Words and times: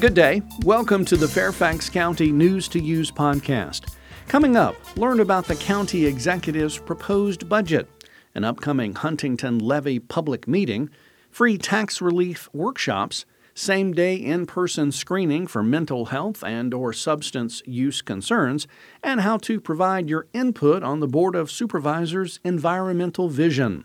Good 0.00 0.14
day. 0.14 0.42
Welcome 0.64 1.04
to 1.06 1.16
the 1.16 1.26
Fairfax 1.26 1.90
County 1.90 2.30
News 2.30 2.68
to 2.68 2.78
Use 2.78 3.10
podcast. 3.10 3.92
Coming 4.28 4.56
up, 4.56 4.76
learn 4.96 5.18
about 5.18 5.46
the 5.46 5.56
county 5.56 6.06
executive's 6.06 6.78
proposed 6.78 7.48
budget, 7.48 7.88
an 8.32 8.44
upcoming 8.44 8.94
Huntington 8.94 9.58
Levee 9.58 9.98
public 9.98 10.46
meeting, 10.46 10.88
free 11.32 11.58
tax 11.58 12.00
relief 12.00 12.48
workshops, 12.52 13.24
same-day 13.54 14.14
in-person 14.14 14.92
screening 14.92 15.48
for 15.48 15.64
mental 15.64 16.06
health 16.06 16.44
and 16.44 16.72
or 16.72 16.92
substance 16.92 17.60
use 17.66 18.00
concerns, 18.00 18.68
and 19.02 19.22
how 19.22 19.36
to 19.38 19.60
provide 19.60 20.08
your 20.08 20.28
input 20.32 20.84
on 20.84 21.00
the 21.00 21.08
Board 21.08 21.34
of 21.34 21.50
Supervisors 21.50 22.38
environmental 22.44 23.28
vision. 23.28 23.82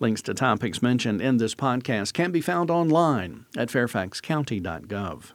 Links 0.00 0.22
to 0.22 0.34
topics 0.34 0.82
mentioned 0.82 1.20
in 1.20 1.36
this 1.36 1.54
podcast 1.54 2.14
can 2.14 2.32
be 2.32 2.40
found 2.40 2.68
online 2.68 3.46
at 3.56 3.68
fairfaxcounty.gov. 3.68 5.34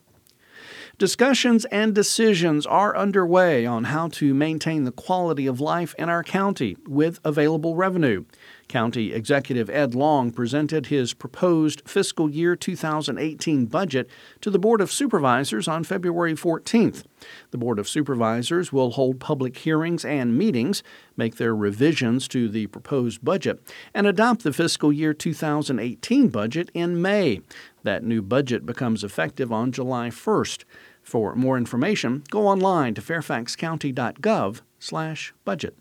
Discussions 0.99 1.63
and 1.65 1.93
decisions 1.93 2.65
are 2.65 2.97
underway 2.97 3.67
on 3.67 3.83
how 3.83 4.07
to 4.07 4.33
maintain 4.33 4.83
the 4.83 4.91
quality 4.91 5.45
of 5.45 5.61
life 5.61 5.93
in 5.99 6.09
our 6.09 6.23
county 6.23 6.75
with 6.87 7.19
available 7.23 7.75
revenue. 7.75 8.25
County 8.67 9.13
Executive 9.13 9.69
Ed 9.69 9.93
Long 9.93 10.31
presented 10.31 10.87
his 10.87 11.13
proposed 11.13 11.83
fiscal 11.87 12.29
year 12.29 12.55
2018 12.55 13.67
budget 13.67 14.09
to 14.41 14.49
the 14.49 14.59
Board 14.59 14.81
of 14.81 14.91
Supervisors 14.91 15.67
on 15.67 15.83
February 15.83 16.33
14th. 16.33 17.03
The 17.51 17.57
Board 17.57 17.79
of 17.79 17.87
Supervisors 17.87 18.73
will 18.73 18.91
hold 18.91 19.19
public 19.19 19.57
hearings 19.57 20.03
and 20.03 20.37
meetings, 20.37 20.83
make 21.15 21.37
their 21.37 21.55
revisions 21.55 22.27
to 22.29 22.49
the 22.49 22.67
proposed 22.67 23.23
budget, 23.23 23.61
and 23.93 24.05
adopt 24.05 24.43
the 24.43 24.51
fiscal 24.51 24.91
year 24.91 25.13
2018 25.13 26.27
budget 26.27 26.69
in 26.73 27.01
May. 27.01 27.41
That 27.83 28.03
new 28.03 28.21
budget 28.21 28.65
becomes 28.65 29.03
effective 29.03 29.51
on 29.53 29.71
July 29.71 30.09
1st. 30.09 30.65
For 31.07 31.35
more 31.35 31.57
information, 31.57 32.23
go 32.29 32.47
online 32.47 32.93
to 32.95 33.01
fairfaxcounty.gov/budget. 33.01 35.77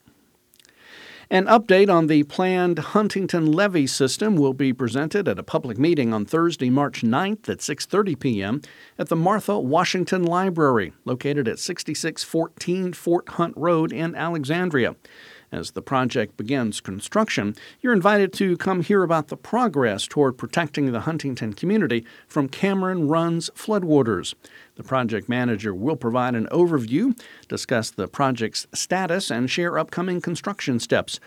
An 1.28 1.46
update 1.46 1.92
on 1.92 2.06
the 2.06 2.22
planned 2.22 2.78
Huntington 2.78 3.50
levee 3.50 3.88
system 3.88 4.36
will 4.36 4.52
be 4.52 4.72
presented 4.72 5.26
at 5.26 5.40
a 5.40 5.42
public 5.42 5.78
meeting 5.78 6.14
on 6.14 6.26
Thursday, 6.26 6.70
March 6.70 7.02
9th 7.02 7.48
at 7.48 7.58
6:30 7.58 8.20
p.m. 8.20 8.62
at 9.00 9.08
the 9.08 9.16
Martha 9.16 9.58
Washington 9.58 10.22
Library, 10.22 10.92
located 11.04 11.48
at 11.48 11.58
6614 11.58 12.92
Fort 12.92 13.28
Hunt 13.30 13.54
Road 13.56 13.92
in 13.92 14.14
Alexandria. 14.14 14.94
As 15.56 15.70
the 15.70 15.80
project 15.80 16.36
begins 16.36 16.82
construction, 16.82 17.54
you're 17.80 17.94
invited 17.94 18.30
to 18.34 18.58
come 18.58 18.82
hear 18.82 19.02
about 19.02 19.28
the 19.28 19.38
progress 19.38 20.06
toward 20.06 20.36
protecting 20.36 20.92
the 20.92 21.00
Huntington 21.00 21.54
community 21.54 22.04
from 22.28 22.50
Cameron 22.50 23.08
Run's 23.08 23.48
floodwaters. 23.54 24.34
The 24.74 24.82
project 24.82 25.30
manager 25.30 25.74
will 25.74 25.96
provide 25.96 26.34
an 26.34 26.46
overview, 26.52 27.18
discuss 27.48 27.90
the 27.90 28.06
project's 28.06 28.66
status, 28.74 29.30
and 29.30 29.50
share 29.50 29.78
upcoming 29.78 30.20
construction 30.20 30.78
steps. 30.78 31.20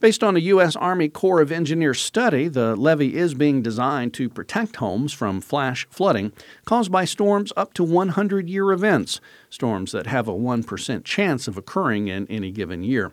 Based 0.00 0.24
on 0.24 0.34
a 0.34 0.40
U.S. 0.40 0.76
Army 0.76 1.10
Corps 1.10 1.42
of 1.42 1.52
Engineers 1.52 2.00
study, 2.00 2.48
the 2.48 2.74
levee 2.74 3.14
is 3.14 3.34
being 3.34 3.60
designed 3.60 4.14
to 4.14 4.30
protect 4.30 4.76
homes 4.76 5.12
from 5.12 5.42
flash 5.42 5.86
flooding 5.90 6.32
caused 6.64 6.90
by 6.90 7.04
storms 7.04 7.52
up 7.54 7.74
to 7.74 7.84
100 7.84 8.48
year 8.48 8.72
events, 8.72 9.20
storms 9.50 9.92
that 9.92 10.06
have 10.06 10.26
a 10.26 10.32
1% 10.32 11.04
chance 11.04 11.46
of 11.46 11.58
occurring 11.58 12.08
in 12.08 12.26
any 12.28 12.50
given 12.50 12.82
year. 12.82 13.12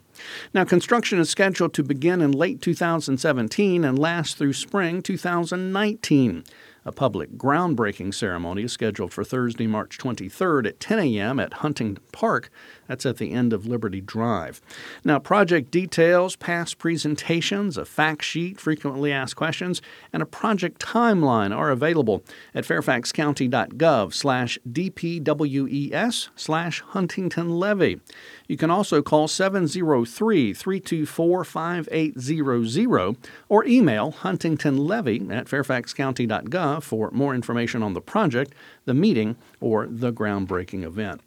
Now, 0.54 0.64
construction 0.64 1.20
is 1.20 1.30
scheduled 1.30 1.74
to 1.74 1.84
begin 1.84 2.22
in 2.22 2.32
late 2.32 2.62
2017 2.62 3.84
and 3.84 4.00
last 4.00 4.38
through 4.38 4.54
spring 4.54 5.02
2019. 5.02 6.46
A 6.88 6.92
public 6.94 7.32
groundbreaking 7.32 8.14
ceremony 8.14 8.64
is 8.64 8.72
scheduled 8.72 9.12
for 9.12 9.26
Thursday, 9.26 9.68
March 9.68 9.98
23rd 9.98 10.68
at 10.68 10.80
10 10.80 11.00
a.m. 11.00 11.38
at 11.38 11.56
Huntington 11.56 12.02
Park. 12.14 12.50
That's 12.88 13.06
at 13.06 13.18
the 13.18 13.34
end 13.34 13.52
of 13.52 13.66
Liberty 13.66 14.00
Drive. 14.00 14.62
Now, 15.04 15.20
project 15.20 15.70
details, 15.70 16.38
past 16.38 16.78
presentations, 16.78 17.78
a 17.78 17.84
fact 17.84 18.24
sheet, 18.24 18.58
frequently 18.58 19.12
asked 19.12 19.36
questions, 19.36 19.82
and 20.14 20.24
a 20.24 20.26
project 20.26 20.80
timeline 20.80 21.54
are 21.54 21.72
available 21.72 22.24
at 22.56 22.64
fairfaxcounty.gov 22.64 24.14
slash 24.14 24.58
dpwes 24.66 26.30
slash 26.38 26.80
Huntington 26.80 27.60
Levee. 27.60 28.00
You 28.48 28.56
can 28.56 28.72
also 28.72 29.02
call 29.02 29.28
703 29.28 30.54
324 30.54 31.44
5800 31.44 33.18
or 33.50 33.66
email 33.66 34.14
huntingtonlevee 34.14 35.30
at 35.30 35.48
fairfaxcounty.gov 35.48 36.77
for 36.84 37.12
more 37.12 37.36
information 37.36 37.84
on 37.84 37.94
the 37.94 38.02
project, 38.02 38.54
the 38.86 38.94
meeting, 38.94 39.36
or 39.60 39.88
the 39.88 40.12
groundbreaking 40.12 40.84
event. 40.84 41.22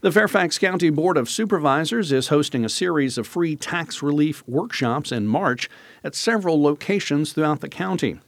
The 0.00 0.12
Fairfax 0.12 0.58
County 0.58 0.90
Board 0.90 1.16
of 1.16 1.28
Supervisors 1.28 2.12
is 2.12 2.28
hosting 2.28 2.64
a 2.64 2.68
series 2.68 3.18
of 3.18 3.26
free 3.26 3.56
tax 3.56 4.00
relief 4.02 4.46
workshops 4.46 5.10
in 5.10 5.26
March 5.26 5.68
at 6.04 6.14
several 6.14 6.62
locations 6.62 7.32
throughout 7.32 7.60
the 7.60 7.68
county. 7.68 8.20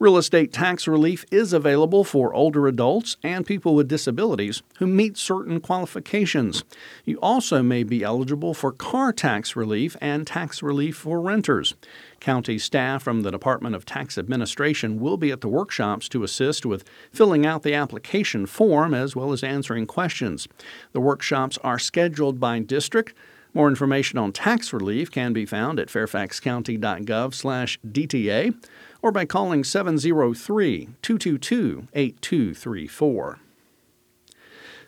Real 0.00 0.16
estate 0.16 0.52
tax 0.52 0.86
relief 0.86 1.24
is 1.32 1.52
available 1.52 2.04
for 2.04 2.32
older 2.32 2.68
adults 2.68 3.16
and 3.24 3.44
people 3.44 3.74
with 3.74 3.88
disabilities 3.88 4.62
who 4.78 4.86
meet 4.86 5.16
certain 5.16 5.58
qualifications. 5.58 6.62
You 7.04 7.18
also 7.20 7.64
may 7.64 7.82
be 7.82 8.04
eligible 8.04 8.54
for 8.54 8.70
car 8.70 9.12
tax 9.12 9.56
relief 9.56 9.96
and 10.00 10.24
tax 10.24 10.62
relief 10.62 10.96
for 10.96 11.20
renters. 11.20 11.74
County 12.20 12.60
staff 12.60 13.02
from 13.02 13.22
the 13.22 13.32
Department 13.32 13.74
of 13.74 13.84
Tax 13.84 14.16
Administration 14.16 15.00
will 15.00 15.16
be 15.16 15.32
at 15.32 15.40
the 15.40 15.48
workshops 15.48 16.08
to 16.10 16.22
assist 16.22 16.64
with 16.64 16.84
filling 17.10 17.44
out 17.44 17.64
the 17.64 17.74
application 17.74 18.46
form 18.46 18.94
as 18.94 19.16
well 19.16 19.32
as 19.32 19.42
answering 19.42 19.86
questions. 19.86 20.46
The 20.92 21.00
workshops 21.00 21.58
are 21.64 21.80
scheduled 21.80 22.38
by 22.38 22.60
district. 22.60 23.14
More 23.54 23.68
information 23.68 24.18
on 24.18 24.32
tax 24.32 24.72
relief 24.72 25.08
can 25.10 25.32
be 25.32 25.46
found 25.46 25.80
at 25.80 25.88
fairfaxcounty.gov/dta 25.88 28.54
or 29.00 29.12
by 29.12 29.24
calling 29.24 29.62
703 29.64 30.88
222 31.02 31.88
8234. 31.94 33.38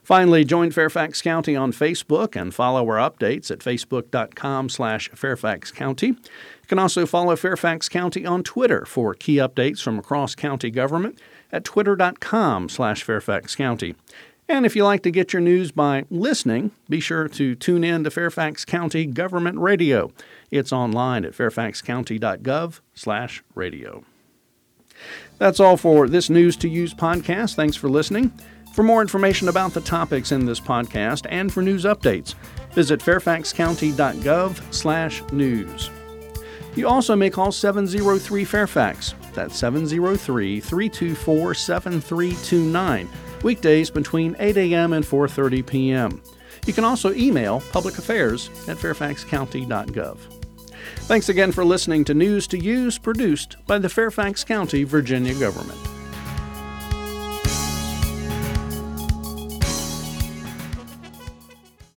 Finally, 0.02 0.44
join 0.44 0.70
Fairfax 0.70 1.22
County 1.22 1.54
on 1.54 1.72
Facebook 1.72 2.34
and 2.34 2.54
follow 2.54 2.86
our 2.88 2.98
updates 2.98 3.50
at 3.50 3.60
facebook.com 3.60 4.68
slash 4.68 5.08
Fairfax 5.10 5.70
County. 5.70 6.08
You 6.08 6.68
can 6.68 6.78
also 6.78 7.06
follow 7.06 7.36
Fairfax 7.36 7.88
County 7.88 8.26
on 8.26 8.42
Twitter 8.42 8.84
for 8.84 9.14
key 9.14 9.36
updates 9.36 9.82
from 9.82 9.98
across 9.98 10.34
county 10.34 10.70
government 10.70 11.18
at 11.52 11.64
twitter.com 11.64 12.68
slash 12.68 13.02
Fairfax 13.02 13.54
County. 13.54 13.94
And 14.48 14.66
if 14.66 14.74
you 14.74 14.84
like 14.84 15.02
to 15.04 15.10
get 15.10 15.32
your 15.32 15.40
news 15.40 15.72
by 15.72 16.04
listening, 16.10 16.72
be 16.88 17.00
sure 17.00 17.28
to 17.28 17.54
tune 17.54 17.84
in 17.84 18.04
to 18.04 18.10
Fairfax 18.10 18.64
County 18.64 19.06
Government 19.06 19.58
Radio. 19.58 20.12
It's 20.50 20.72
online 20.72 21.24
at 21.24 21.32
FairfaxCounty.gov/slash 21.32 23.42
Radio. 23.54 24.04
That's 25.38 25.60
all 25.60 25.76
for 25.76 26.08
this 26.08 26.28
News 26.28 26.56
to 26.56 26.68
Use 26.68 26.92
podcast. 26.92 27.54
Thanks 27.54 27.76
for 27.76 27.88
listening. 27.88 28.32
For 28.72 28.82
more 28.82 29.02
information 29.02 29.48
about 29.48 29.74
the 29.74 29.82
topics 29.82 30.32
in 30.32 30.46
this 30.46 30.60
podcast 30.60 31.26
and 31.28 31.52
for 31.52 31.62
news 31.62 31.84
updates, 31.84 32.34
visit 32.72 33.00
fairfaxcounty.gov/news. 33.00 35.90
You 36.74 36.88
also 36.88 37.14
may 37.14 37.28
call 37.28 37.52
703 37.52 38.46
Fairfax. 38.46 39.14
That's 39.34 39.58
703 39.58 40.60
324 40.60 41.54
7329 41.54 43.10
weekdays 43.42 43.90
between 43.90 44.34
8 44.38 44.56
a.m. 44.56 44.94
and 44.94 45.04
4:30 45.04 45.66
p.m. 45.66 46.22
You 46.64 46.72
can 46.72 46.84
also 46.84 47.12
email 47.12 47.60
public 47.72 47.98
affairs 47.98 48.48
at 48.68 48.78
fairfaxcounty.gov. 48.78 50.16
Thanks 51.00 51.28
again 51.28 51.52
for 51.52 51.64
listening 51.64 52.04
to 52.04 52.14
News 52.14 52.46
to 52.48 52.58
Use 52.58 52.98
produced 52.98 53.56
by 53.66 53.78
the 53.78 53.88
Fairfax 53.88 54.44
County, 54.44 54.84
Virginia 54.84 55.34
government. 55.34 55.78